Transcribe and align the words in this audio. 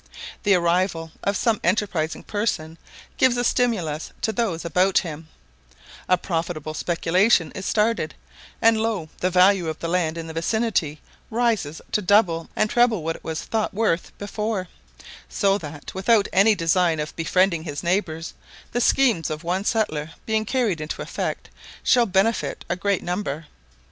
The 0.41 0.55
arrival 0.55 1.11
of 1.23 1.37
some 1.37 1.59
enterprising 1.63 2.23
person 2.23 2.79
gives 3.19 3.37
a 3.37 3.43
stimulus 3.43 4.11
to 4.21 4.31
those 4.31 4.65
about 4.65 4.97
him: 4.97 5.27
a 6.09 6.17
profitable 6.17 6.73
speculation 6.73 7.51
is 7.51 7.67
started, 7.67 8.15
and 8.63 8.81
lo, 8.81 9.09
the 9.19 9.29
value 9.29 9.69
of 9.69 9.77
the 9.77 9.87
land 9.87 10.17
in 10.17 10.25
the 10.25 10.33
vicinity 10.33 10.99
rises 11.29 11.83
to 11.91 12.01
double 12.01 12.49
and 12.55 12.67
treble 12.67 13.03
what 13.03 13.17
it 13.17 13.23
was 13.23 13.41
thought 13.43 13.75
worth 13.75 14.11
before; 14.17 14.69
so 15.29 15.59
that, 15.59 15.93
without 15.93 16.27
any 16.33 16.55
design 16.55 16.99
of 16.99 17.15
befriending 17.15 17.61
his 17.65 17.83
neighbours, 17.83 18.33
the 18.71 18.81
schemes 18.81 19.29
of 19.29 19.43
one 19.43 19.63
settler 19.63 20.13
being 20.25 20.45
carried 20.45 20.81
into 20.81 21.03
effect 21.03 21.47
shall 21.83 22.07
benefit 22.07 22.65
a 22.69 22.75
great 22.75 23.03
number. 23.03 23.45